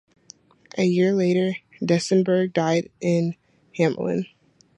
A 0.79 0.83
year 0.83 1.13
later, 1.13 1.57
Duesterberg 1.79 2.53
died 2.53 2.89
in 3.01 3.35
Hamelin. 3.77 4.25